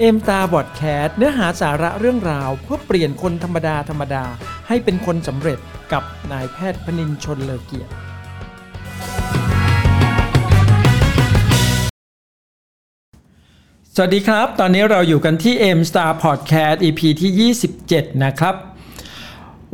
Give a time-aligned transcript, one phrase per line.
[0.00, 4.24] เอ็มตาบอดแคสเนื้อหาสาระเรื่องราว เพื่อเปลี่ยนคนธรรมดาธรรมดา
[4.68, 5.58] ให้เป็นคนสำเร็จ
[5.92, 7.92] กับนายแพทย์พนินชนเลอเกียรติ
[13.94, 18.54] สวัสดีครับ ตอนนี้เราอยู่กันที่ M Star Podcast EP ที่ 27 นะครับ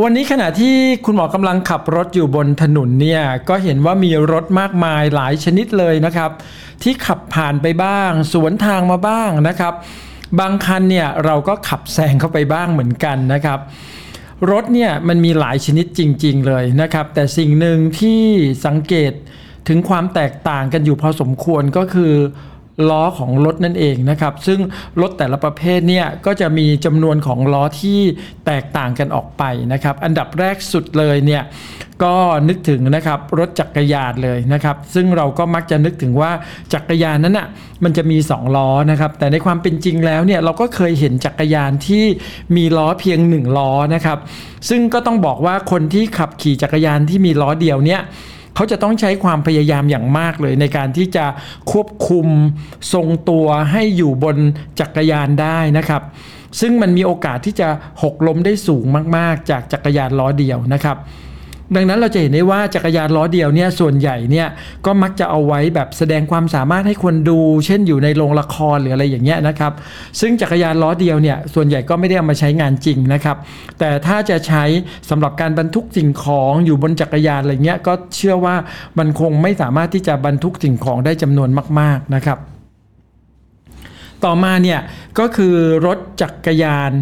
[0.02, 6.30] วันนี้ขณะที่คุณหมอกำลังขับรถอยู่บนถนนเนี่ย ก็เห็นว่ามีรถมากมายหลายชนิดเลยนะครับ
[6.82, 9.74] ที่ขับผ่านไปบ้าง สวนทางมาบ้างนะครับ
[10.40, 13.58] บางคันเนี่ยเราก็ขับแซงเข้าไปบ้างเหมือนกันนะครับ
[14.50, 18.22] รถเนี่ยมันมีหลายชนิดจริง ๆ เลยนะครับ แต่สิ่งหนึ่งที่
[18.66, 19.12] สังเกต
[19.68, 22.12] ถึงความแตกต่างกันอยู่พอสมควรก็คือ
[22.88, 24.60] ล้อของรถนั่นเองนะครับ ซึ่ง
[25.00, 28.00] รถแต่ละประเภทเนี่ยก็จะมีจำนวนของล้อที่
[28.46, 29.42] แตกต่างกันออกไป
[29.72, 31.42] นะครับ อันดับแรกสุดเลยเนี่ย
[32.04, 32.14] ก็
[32.48, 36.30] นึกถึงนะครับรถจักรยานเลยนะครับ ซึ่งเราก็มักจะนึกถึงว่า
[36.74, 37.48] จักรยานนั้นอะ
[37.84, 42.04] มันจะมี 2 ล้อนะครับ แต่ในความเป็นจริงแล้วเนี่ยเราก็เคยเห็นจักรยานที่
[42.56, 44.18] มีล้อเพียง 1 ล้อนะครับ
[44.68, 48.02] ซึ่งก็ต้องบอกว่าคนที่ขับขี่จักรยานที่มีล้อเดียวเนี่ย
[48.54, 51.26] เขาจะต้องใช้ความพยายามอย่างมากเลย ในการที่จะ
[51.72, 52.26] ควบคุม
[52.92, 54.36] ทรงตัวให้อยู่บน
[54.80, 56.02] จักรยานได้นะครับ
[56.60, 57.68] ซึ่งมันมีโอกาสที่จะ
[58.02, 58.84] หกล้มได้สูง
[59.16, 60.96] มาก ๆ จากจักรยานล้อเดียวนะครับ
[61.76, 64.48] ดังนั้นเราจะเห็นได้ว่าจักรยานล้อเดียวเนี่ยส่วนใหญ่เนี่ย
[64.86, 69.72] ก็มักจะเอาไว้แบบแสดงความสามารถให้คนดู เช่นอยู่ในโรงละครหรืออะไรอย่างเงี้ยนะครับ
[70.20, 73.36] ซึ่งจักรยานล้อเดียวเนี่ยส่วนใหญ่ก็ไม่ได้เอามาใช้งานจริงนะครับ
[73.78, 74.64] แต่ถ้าจะใช้
[75.10, 78.56] สำหรับการบรรทุกสิ่งของอยู่บนจักรยานอะไรเงี้ยก็เชื่อว่า
[78.98, 81.48] มันคงไม่สามารถที่จะบรรทุกสิ่งของได้จำนวน
[81.80, 82.38] มาก ๆนะครับ
[84.24, 84.80] ต่อมาเนี่ย
[85.18, 85.54] ก็คือ
[85.86, 86.92] รถจักรยาน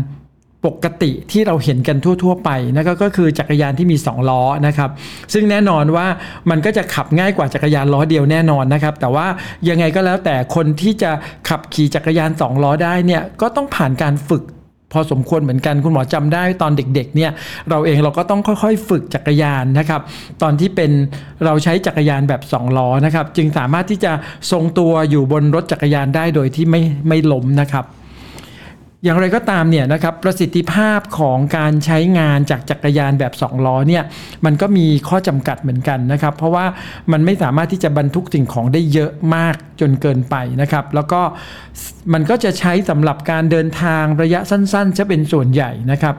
[0.66, 4.91] ปกติที่เราเห็นกันทั่ว ๆ ไปนะก็คือจักรยานที่มี 2 ล้อนะครับ
[5.32, 6.06] ซึ่งแน่นอนว่า
[6.50, 9.27] มันก็จะขับง่ายกว่าจักรยานล้อเดียวแน่นอนนะครับ แต่ว่า
[9.68, 11.10] ยังไงก็แล้วแต่คนที่จะ
[11.48, 14.44] ขับขี่จักรยาน 2 ล้อได้เนี่ยก็ต้องผ่านการฝึก
[14.92, 17.30] พอสมควรเหมือนกันคุณหมอจำได้ตอนเด็กๆเนี่ย
[17.70, 20.00] เราเองเราก็ต้องค่อยๆ ฝึกจักรยานนะครับ
[20.42, 20.90] ตอนที่เป็น
[21.44, 24.12] เราใช้จักรยานแบบ2ล้อนะครับ จึงสามารถที่จะ
[24.50, 27.84] ทรงตัวอยู่บนรถจักรยานได้โดยที่ไม่ไม่ล้มนะครับ
[29.05, 34.05] อย่างไรก็ตามเนี่ยนะครับประสิทธิภาพของการใช้งานจากจักรยานแบบ 2 ล้อเนี่ย
[34.45, 36.67] มันก็มีข้อจำกัดเหมือนกันนะครับ เพราะว่า
[37.12, 41.20] มันไม่สามารถที่จะบรรทุกสิ่งของได้เยอะมากจนเกินไปนะครับ แล้วก็
[42.12, 46.14] มันก็จะใช้สำหรับการเดินทางระยะสั้นๆจะเป็นส่วนใหญ่นะครับ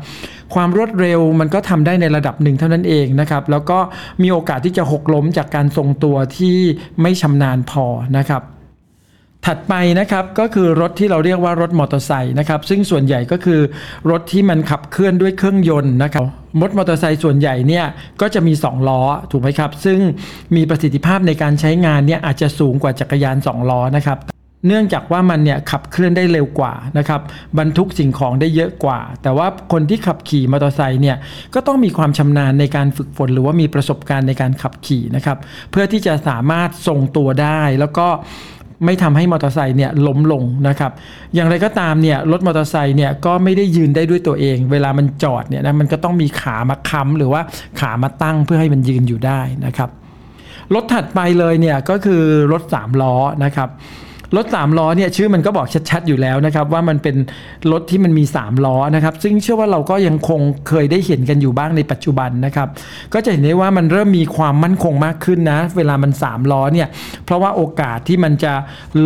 [0.53, 3.79] ความรวดเร็วมันก็ทำได้ในระดับหนึ่งเท่านั้นเองนะครับแล้วก็
[4.21, 6.57] มีโอกาสที่จะหกล้มจากการทรงตัวที่
[7.01, 7.85] ไม่ชำนาญพอ
[8.17, 8.43] นะครับ
[9.47, 13.59] ถัดไปนะครับก็คือรถที่เราเรียกว่ารถมอเตอร์ไซค์นะครับซึ่งส่วนใหญ่ก็คือ
[14.09, 16.25] รถที่มันขับเคลื่อนด้วยเครื่องยนต์นะครับ
[16.61, 17.85] รถมอเตอร์ไซค์ส่วนใหญ่เนี่ย
[18.21, 19.99] ก็จะมี 2 ล้อถูกไหมครับ ซึ่ง
[20.55, 24.19] มีประสิทธิภาพในการใช้งานเนี่ยอาจจะสูงกว่าจักรยาน 2 ล้อนะครับ
[24.67, 27.21] เนื่องจากว่ามันเนี่ยขับเคลื่อนได้เร็วกว่านะครับ
[27.57, 31.17] บรรทุกสิ่งของได้เยอะกว่า แต่ว่าคนที่ขับขี่มอเตอร์ไซค์เนี่ย
[31.53, 35.37] ก็ต้องมีความชำนาญในการฝึกฝน หรือว่ามีประสบการณ์ในการขับขี่นะครับ
[35.71, 38.07] เพื่อที่จะสามารถทรงตัวได้ แล้วก็
[38.85, 40.91] ไม่ทำให้มอเตอร์ไซค์เนี่ยล้มลงนะครับ
[41.33, 47.41] อย่างไรก็ตามเนี่ยรถมอเตอร์ไซค์เนี่ยก็ไม่ได้ยืนได้ด้วยตัวเอง เวลามันจอดเนี่ยนะมันก็ต้องมีขามาค้ำหรือว่า
[47.79, 49.89] ขามาตั้งเพื่อให้มันยืนอยู่ได้นะครับ
[50.73, 53.69] รถถัดไปเลยเนี่ยก็คือรถ3ล้อนะครับ
[54.37, 57.15] รถ3ล้อเนี่ยชื่อมันก็บอกชัดๆอยู่แล้วนะครับว่ามันเป็น
[57.71, 62.67] รถที่มันมี 3 ล้อนะครับซึ่งเชื่อว่าเราก็ยังคงเคยได้เห็นกันอยู่บ้างในปัจจุบันนะครับ
[63.13, 66.87] ก็จะเห็นได้ว่ามันเริ่มมีความมั่นคงมากขึ้นนะ เวลามัน 3 ล้อเนี่ย
[67.25, 68.53] เพราะว่าโอกาสที่มันจะ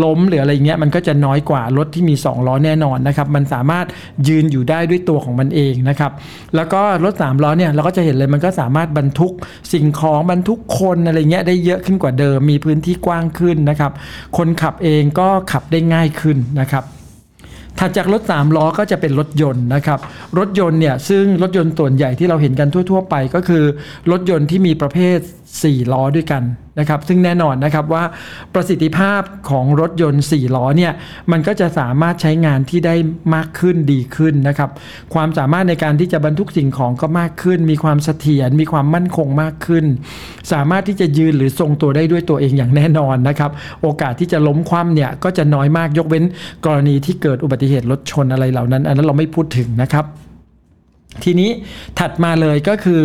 [0.03, 3.85] ล้มหรืออะไรเงี้ยมันก็จะน้อยกว่ารถที่มี 2 ล้อแน่นอนนะครับมันสามารถ
[4.27, 6.11] ยืนอยู่ได้ด้วยตัวของมันเองนะครับ
[6.55, 9.31] แล้วก็รถ 3 ล้อเนี่ยเราก็จะเห็นเลยมันก็สามารถบรรทุก
[9.73, 13.91] สิ่งของบรรทุกคนอะไรเงี้ยได้เยอะขึ้นกว่าเดิมมีพื้นที่กว้างขึ้นนะครับ
[14.37, 16.83] คนขับเองก็ขับได้ง่ายขึ้นนะครับ
[17.79, 19.99] ถัดจากรถ3ล้อก็จะเป็นรถยนต์นะครับ
[20.37, 23.63] รถยนต์เนี่ยซึ่งรถยนต์ส่วนใหญ่ที่เราเห็นกันทั่ว ๆ ไปก็คือ
[24.11, 25.17] รถยนต์ที่มีประเภท
[25.55, 26.43] 4 ล้อด้วยกัน
[26.79, 28.03] นะครับ ซึ่งแน่นอนนะครับว่า
[28.53, 30.93] ประสิทธิภาพของรถยนต์ 4 ล้อเนี่ย
[31.31, 32.95] มันก็จะสามารถใช้งานที่ได้
[33.35, 34.69] มากขึ้นดีขึ้นนะครับ
[35.13, 39.85] ความสามารถในการที่จะบรรทุกสิ่งของก็มากขึ้น มีความเสถียรมีความมั่นคงมากขึ้น
[40.51, 43.51] สามารถที่จะยืนหรือทรงตัวได้ด้วยตัวเองอย่างแน่นอนนะครับ
[43.81, 46.23] โอกาสที่จะล้มคว่ำเนี่ยก็จะน้อยมากยกเว้น
[46.65, 50.05] กรณีที่เกิดอุบัติเหตุรถชนอะไรเหล่านั้น อันนั้นเราไม่พูดถึงนะครับ
[51.23, 51.49] ทีนี้
[51.99, 53.03] ถัดมาเลยก็คือ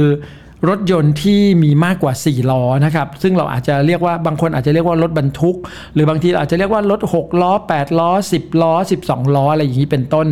[0.69, 5.57] รถยนต์ที่มีมากกว่า 4 ล้อนะครับ ซึ่งเราอาจจะเรียกว่าบางคนอาจจะเรียกว่ารถบรรทุก
[5.95, 8.75] หรือบางทีอาจจะเรียกว่ารถ 6 ล้อ 8 ล้อ 10 ล้อ
[9.05, 10.27] 12 ล้อ อะไรอย่างนี้เป็นต้น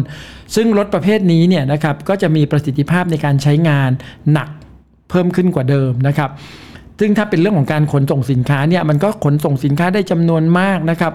[0.55, 3.91] ซึ่งรถประเภทนี้เนี่ยนะครับก็จะมีประสิทธิภาพในการใช้งาน
[4.33, 4.49] หนัก
[5.11, 6.31] เพิ่มขึ้นกว่าเดิมนะครับ
[7.01, 11.13] ซึ่งถ้าเป็นเรื่องของการขนส่งสินค้าเนี่ยมันก็ขนส่งสินค้าได้จำนวนมากนะครับ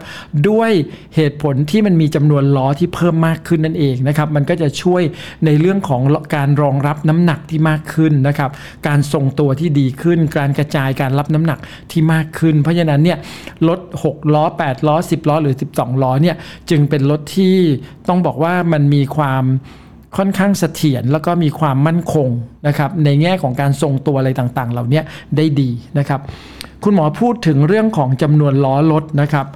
[0.49, 0.71] ด้วย
[1.15, 5.01] เหตุผลที่มันมีจำนวนล้อที่เพิ่มมากขึ้นนั่นเองนะครับ มันก็จะช่วย
[5.45, 6.01] ในเรื่องของ
[6.35, 8.49] การรองรับน้ำหนักที่มากขึ้นนะครับ
[8.87, 11.59] การทรงตัวที่ดีขึ้น การกระจายการรับน้ำหนัก
[11.91, 13.17] ที่มากขึ้น เพราะฉะนั้นเนี่ย
[13.67, 16.35] รถ6ล้อ 8 ล้อ 10 ล้อหรือ 12 ล้อเนี่ย
[16.69, 17.55] จึงเป็นรถที่
[18.09, 19.45] ต้องบอกว่ามันมีความ
[20.17, 22.29] ค่อนข้างเสถียรแล้วก็มีความมั่นคง
[22.67, 25.01] นะครับในแง่ของการทรงตัวอะไรต่างๆ เหล่านี้
[25.37, 25.69] ได้ดี
[25.99, 26.21] นะครับ
[26.83, 29.47] คุณหมอพูดถึงเรื่องของจำนวนล้อรถนะครับ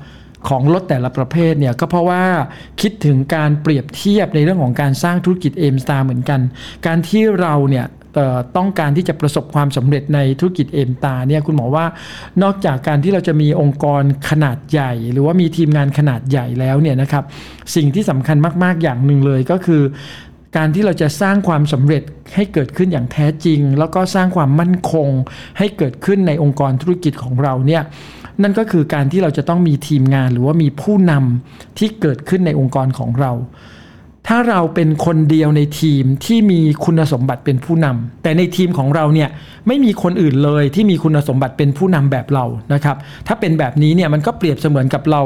[0.49, 2.23] ของรถแต่ละประเภทเนี่ยก็เพราะว่า
[2.81, 6.39] คิดถึงการเปรียบเทียบในเรื่องของการสร้างธุรกิจเอมสตาร์เหมือนกัน
[6.85, 7.85] การที่เราเนี่ย
[8.57, 11.85] ต้องการที่จะประสบความสำเร็จในธุรกิจเอมตาเนี่ยคุณหมอว่า
[12.43, 17.23] นอกจากการที่เราจะมีองค์กรขนาดใหญ่ หรือว่ามีทีมงานขนาดใหญ่แล้วเนี่ยนะครับ
[17.75, 19.81] สิ่งที่สำคัญมาก ๆ อย่างหนึ่งเลยก็คือ
[20.57, 22.03] การที่เราจะสร้างความสำเร็จ
[22.35, 25.09] ให้เกิดขึ้นอย่างแท้จริง แล้วก็สร้างความมั่นคง
[25.57, 27.83] ให้เกิดขึ้นในองค์กรธุรกิจของเราเนี่ย
[28.41, 33.31] นั่นก็คือการที่เราจะต้องมีทีมงานหรือว่ามีผู้นำที่เกิดขึ้นในองค์กรของเรา
[34.27, 39.29] ถ้าเราเป็นคนเดียวในทีมที่มีคุณสมบัติเป็นผู้นำแต่ในทีมของเราเนี่ย
[39.67, 42.97] ไม่มีคนอื่นเลยที่มีคุณสมบัติเป็นผู้นำแบบเรานะครับ
[43.27, 45.21] ถ้าเป็นแบบนี้เนี่ยมันก็เปรียบเสมือนกับเรา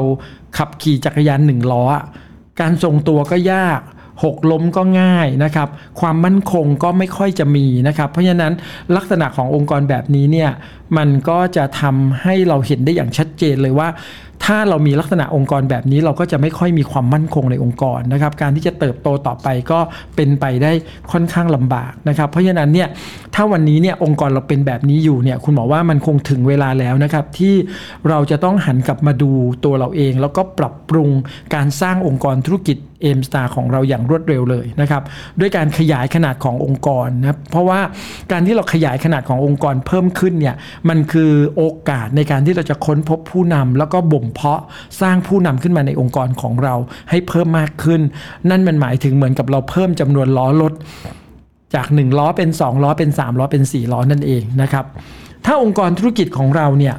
[0.56, 1.84] ขับขี่จักรยานหนึ่งล้อ
[2.60, 3.80] การทรงตัวก็ยาก
[4.22, 5.68] หกล้มก็ง่ายนะครับ
[6.00, 8.52] ความมั่นคงก็ไม่ค่อยจะมีนะครับ เพราะฉะนั้น
[8.96, 10.50] ลักษณะขององค์กรแบบนี้เนี่ย
[10.96, 13.88] มันก็จะทำให้เราเห็นได้อย่างชัดเจนเลยว่า
[14.44, 19.78] ถ้าเรามีลักษณะองค์กรแบบนี้เราก็จะไม่ค่อยมีความมั่นคงในองค์กรนะครับ การที่จะเติบโตต่อไปก็
[20.16, 20.72] เป็นไปได้
[21.12, 22.88] ค่อนข้างลำบากนะครับ เพราะฉะนั้นเนี่ย
[23.34, 27.54] ถ้าวันนี้เนี่ยองค์กรเราเป็นแบบนี้อยู่เนี่ยคุณหมอว่ามันคงถึงเวลาแล้วนะครับที่
[28.08, 29.30] เราจะต้องหันกลับมาดู
[29.64, 31.10] ตัวเราเอง แล้วก็ปรับปรุง
[31.54, 35.02] การสร้างองค์กรธุรกิจเอมสตาร์ของเราอย่างรวดเร็วเลยนะครับ
[35.40, 37.80] ด้วยการขยายขนาดขององค์กรนะเพราะว่า
[38.32, 40.54] การที่เราขยายขนาดขององค์กรเพิ่มขึ้นเนี่ย
[40.88, 44.60] มันคือโอกาสในการที่เราจะค้นพบผู้นำแล้วก็บ่มเพาะ
[45.00, 46.74] สร้างผู้นำขึ้นมาในองค์กรของเรา
[47.10, 48.00] ให้เพิ่มมากขึ้น
[48.50, 50.72] นั่นมันหมายถึงเหมือนกับเราเพิ่มจำนวนล้อรถ
[51.74, 54.84] จาก 1 ล้อเป็น 2 ล้อเป็น 3 ล้อเป็น 4 ล้อนั่นเองนะครับ
[55.44, 56.94] ถ้าองค์กรธุรกิจของเราเนี่ย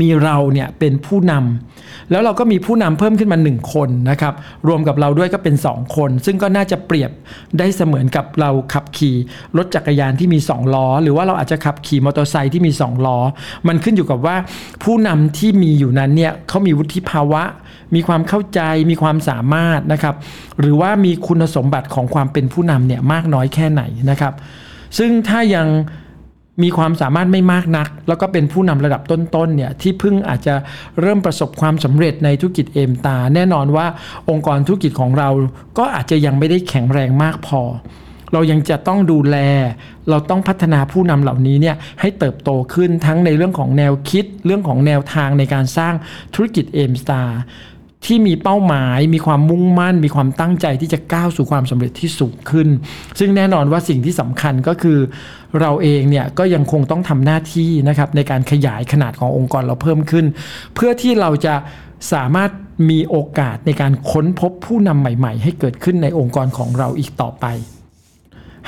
[0.00, 4.34] มีเราเนี่ยเป็นผู้นำแล้วเราก็มีผู้นำเพิ่มขึ้นมา 1 คนนะครับ
[4.68, 7.10] รวมกับเราด้วยก็เป็น 2 คน ซึ่งก็น่าจะเปรียบ
[7.58, 9.16] ได้เสมือนกับเราขับขี่
[9.56, 13.18] รถจักรยานที่มี 2 ล้อ หรือว่าเราอาจจะขับขี่มอเตอร์ไซค์ที่มี 2 ล้อ
[13.68, 14.36] มันขึ้นอยู่กับว่า
[14.82, 17.42] ผู้นำที่มีอยู่นั้นเนี่ยเขามีวุฒิภาวะ
[17.94, 20.14] มีความเข้าใจ มีความสามารถนะครับ
[20.60, 24.34] หรือว่ามีคุณสมบัติของความเป็นผู้นำเนี่ยมากน้อยแค่ไหนนะครับ
[24.98, 25.66] ซึ่งถ้ายัง
[26.62, 30.54] มีความสามารถไม่มากนัก แล้วก็เป็นผู้นำระดับต้นๆเนี่ยที่เพิ่งอาจจะ
[31.00, 33.86] เริ่มประสบความสำเร็จในธุรกิจเอมตา แน่นอนว่า
[34.30, 35.28] องค์กรธุรกิจของเรา
[35.78, 37.62] ก็อาจจะยังไม่ได้แข็งแรงมากพอ
[38.32, 39.36] เรายังจะต้องดูแล
[40.10, 45.94] เราต้องพัฒนาผู้นำเหล่านี้เนี่ยให้เติบโตขึ้นทั้งในเรื่องของแนวคิด เรื่องของแนวทางในการสร้าง
[46.34, 47.22] ธุรกิจเอมสตา
[48.06, 52.68] ที่มีเป้าหมาย มีความมุ่งมั่น มีความตั้งใจที่จะก้าวสู่ความสำเร็จที่สูงขึ้น
[53.18, 54.98] ซึ่งแน่นอนว่าสิ่งที่สำคัญก็คือ
[55.60, 60.26] เราเองเนี่ยก็ยังคงต้องทำหน้าที่นะครับในการขยายขนาดขององค์กรเราเพิ่มขึ้น
[60.74, 61.54] เพื่อที่เราจะ
[62.12, 62.50] สามารถ
[62.90, 67.46] มีโอกาสในการค้นพบผู้นำใหม่ ๆ ให้เกิดขึ้นในองค์กรของเราอีกต่อไป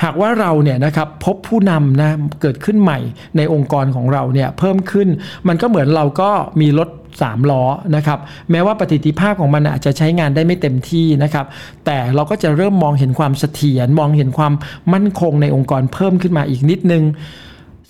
[0.03, 2.09] หากว่าเราเนี่ยนะครับพบผู้นำนะ
[2.41, 2.99] เกิดขึ้นใหม่
[3.37, 5.07] ในองค์กรของเราเนี่ยเพิ่มขึ้น
[5.47, 6.29] มันก็เหมือนเราก็
[6.61, 6.89] มีรถ
[7.19, 7.63] 3ล้อ
[7.95, 8.19] นะครับ
[8.51, 11.45] แม้ว่าประสิทธิภาพของมันอาจจะใช้งานได้ไม่เต็มที่นะครับ
[11.85, 14.53] แต่เราก็จะเริ่มมองเห็นความเสถียรมองเห็นความ
[14.93, 17.03] มั่นคงในองค์กรเพิ่มขึ้นมาอีกนิดนึง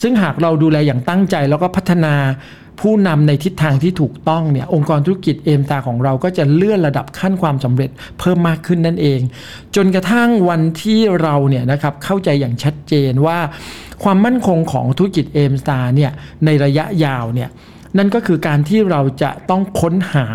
[0.01, 2.13] ซึ่งหากเราดูแลอย่างตั้งใจแล้วก็พัฒนา
[2.81, 9.19] ผู้นำในทิศทางที่ถูกต้องเนี่ยองค์กรธุรกิจเอมตาของเราก็จะเลื่อนระดับขั้นความสำเร็จเพิ่มมากขึ้นนั่นเอง
[9.75, 13.39] จนกระทั่งวันที่เราเนี่ยนะครับเข้าใจอย่างชัดเจนว่า
[14.03, 16.11] ความมั่นคงของธุรกิจเอมตาเนี่ย
[16.45, 17.51] ในระยะยาวเนี่ย
[17.97, 20.25] นั่นก็คือการที่เราจะต้องค้นหา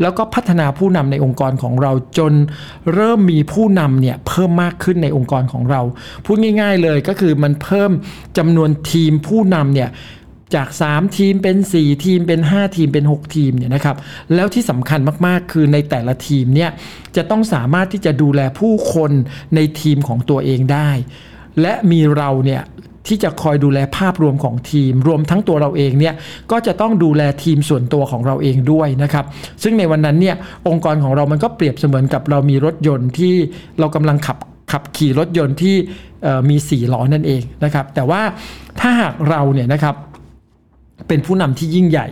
[0.00, 2.32] แล้วก็พัฒนาผู้นำในองค์กรของเราจน
[2.94, 5.80] เริ่มมีผู้นำเนี่ยเพิ่มมากขึ้นในองค์กรของเรา
[6.24, 7.90] พูดง่าย ๆเลยก็คือมันเพิ่ม
[8.38, 9.90] จำนวนทีมผู้นำเนี่ย
[10.54, 13.96] จาก 3 ทีมเป็น 4 ทีมเป็น 5 ทีมเป็น 6 ทีมเนี่ยนะครับ
[14.34, 16.70] แล้วที่สำคัญมากๆ คือในแต่ละทีมเนี่ย
[17.16, 19.12] จะต้องสามารถที่จะดูแลผู้คน
[19.54, 20.90] ในทีมของตัวเองได้
[21.60, 22.62] และมีเราเนี่ย
[23.06, 26.14] ที่จะคอยดูแลภาพรวมของทีม รวมทั้งตัวเราเองเนี่ย
[26.50, 29.24] ก็จะต้องดูแลทีมส่วนตัวของเราเองด้วยนะครับ
[29.62, 30.36] ซึ่งในวันนั้นเนี่ย
[30.68, 33.34] องค์กรของเรามันก็เปรียบเสมือนกับเรามีรถยนต์ที่
[33.78, 34.38] เรากำลังขับ
[34.72, 35.76] ขับขี่รถยนต์ที่
[36.48, 38.22] มีสี่ล้อนั่นเองนะครับ แต่ว่า
[38.80, 39.94] ถ้าหากเราเนี่ยนะครับ
[41.08, 42.08] เป็นผู้นำที่ยิ่งใหญ่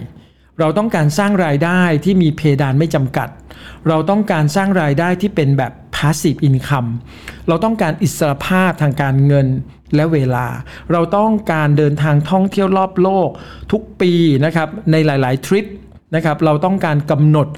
[0.61, 3.29] เราต้องการสร้างรายได้ที่มีเพดานไม่จำกัด
[3.89, 6.91] เราต้องการสร้างรายได้ที่เป็นแบบ passive income
[7.49, 9.47] เราต้องการอิสรภาพทางการเงิน
[9.95, 10.47] และเวลา
[10.93, 13.29] เราต้องการเดินทางท่องเที่ยวรอบโลก
[13.73, 14.13] ทุกปี
[14.45, 15.67] นะครับในหลาย ๆ ทริป
[16.15, 17.49] นะครับเราต้องการกำหนด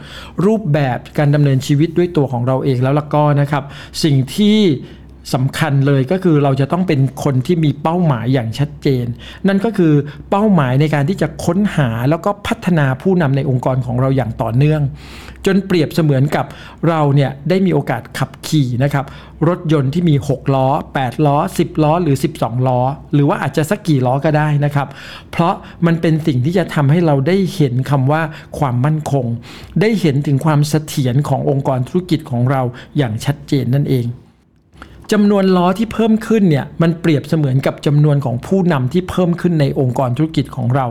[0.46, 3.64] รูปแบบการดำเนินชีวิตด้วยตัวของเราเองแล้วละก็นะครับ
[4.04, 4.58] สิ่งที่
[5.34, 9.06] สำคัญเลยก็คือเราจะต้องเป็นคนที่มีเป้าหมายอย่างชัดเจน
[9.48, 9.92] นั่นก็คือ
[10.30, 14.82] เป้าหมายในการที่จะค้นหาแล้วก็พัฒนาผู้นำในองค์กรของเราอย่างต่อเนื่อง
[15.46, 16.46] จนเปรียบเสมือนกับ
[16.88, 19.04] เราเนี่ยได้มีโอกาสขับขี่นะครับ
[19.48, 20.68] รถยนต์ที่มี 6 ล้อ
[20.98, 22.80] 8 ล้อ 10 ล้อ หรือ 12 ล้อ
[23.14, 24.88] หรือว่าอาจจะสักกี่ล้อก็ได้นะครับ
[25.30, 25.54] เพราะ
[25.86, 28.22] มันเป็นสิ่งที่จะทำให้เราได้เห็นคำว่า
[28.58, 29.26] ความมั่นคง
[29.80, 32.62] ได้เห็นถึงความเสถียรขององค์กรธุรกิจของเรา
[32.96, 34.06] อย่างชัดเจนนั่นเอง
[35.12, 40.86] จำนวนล้อที่เพิ่มขึ้นเนี่ยมันเปรียบเสมือนกับจำนวนของผู้นำที่เพิ่มขึ้นในองค์กรธุรกิจของเรา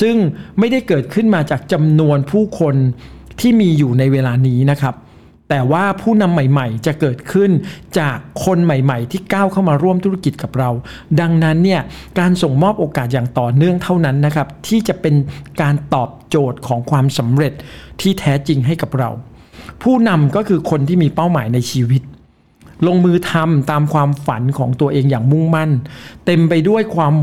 [0.00, 0.16] ซึ่ง
[0.58, 2.74] ไม่ได้เกิดขึ้นมาจากจำนวนผู้คน
[3.40, 4.94] ที่มีอยู่ในเวลานี้นะครับ
[5.50, 7.50] แต่ว่าผู้นำใหม่ๆ จะเกิดขึ้น
[7.98, 10.70] จากคนใหม่ๆ ที่ก้าวเข้ามาร่วมธุรกิจกับเรา
[11.20, 11.80] ดังนั้นเนี่ย
[12.18, 15.14] การส่งมอบโอกาสอย่างต่อเนื่องเท่านั้นนะครับ ที่จะเป็น
[15.62, 17.52] การตอบโจทย์ของความสำเร็จ
[18.00, 19.10] ที่แท้จริงให้กับเรา
[19.82, 22.02] ผู้นำก็คือคนที่มีเป้าหมายในชีวิต
[22.86, 25.70] ลงมือทำตามความฝันของตัวเองอย่างมุ่งมั่น
[26.26, 27.14] เต็มไปด้วยความ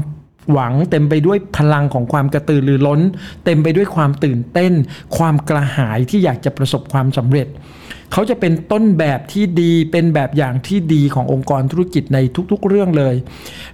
[0.52, 3.02] หวังเต็มไปด้วยพลังของความกระตือรือร้น
[3.46, 4.74] เต็มไปด้วยความตื่นเต้น
[5.18, 7.48] ความกระหายที่อยากจะประสบความสำเร็จ
[8.12, 12.18] เขาจะเป็นต้นแบบที่ดีเป็นแบบอย่างที่ดีขององค์กรธุรกิจใน
[12.52, 13.16] ทุกๆ เรื่องเลย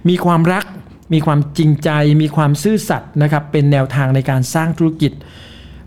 [0.08, 0.64] มีความรัก
[1.12, 1.90] มีความจริงใจ
[2.22, 5.12] มีความซื่อสัตย์นะครับ เป็นแนวทางในการสร้างธุรกิจ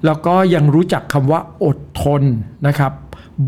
[0.05, 2.21] แล้วก็ยังรู้จักคำว่าอดทน
[2.67, 2.91] นะครับ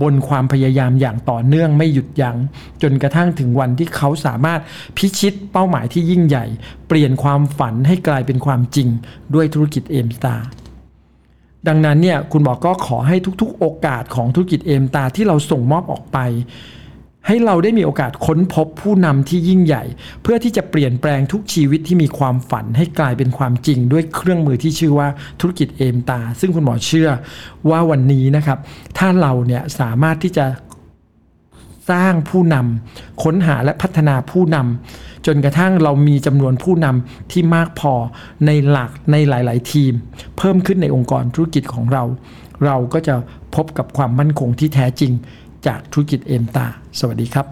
[0.01, 2.38] บนความพยายามอย่างต่อเนื่องไม่หยุดยัง้ง
[2.81, 4.59] จนกระทั่งถึงวันที่เขาสามารถ
[4.97, 6.45] พิชิตเป้าหมายที่ยิ่งใหญ่
[6.88, 8.88] เปลี่ยนความฝันให้กลายเป็นความจริง
[9.33, 10.47] ด้วยธุรกิจเอมสตาร์
[11.67, 16.17] ดังนั้นเนี่ยคุณบอกก็ขอให้ทุกๆ โอกาสของธุรกิจเอมตาที่เราส่งมอบออกไป
[17.27, 19.84] ให้เราได้มีโอกาสค้นพบผู้นำที่ยิ่งใหญ่
[20.24, 25.08] เพื่อที่จะเปลี่ยนแปลงทุกชีวิตที่มีความฝันให้กลายเป็นความจริง ด้วยเครื่องมือที่ชื่อว่า
[25.39, 27.10] ธุรกิจเอมตา ซึ่งคุณหมอเชื่อ
[27.70, 28.58] ว่าวันนี้นะครับ
[28.98, 30.46] ถ้าเราเนี่ยสามารถที่จะ
[31.89, 37.94] สร้างผู้นำค้นหาและพัฒนาผู้นำจนกระทั่งเรามีจำนวนผู้นำที่มากพอ
[38.46, 39.94] ในหลักในหลาย ๆ ทีม
[40.38, 42.03] เพิ่มขึ้นในองค์กรธุรกิจของเรา
[42.65, 43.15] เราก็จะ
[43.56, 45.12] พบกับความมั่นคงที่แท้จริง
[45.67, 46.65] จากธุรกิจเอ็มตา
[47.00, 47.46] สวัสดีครับ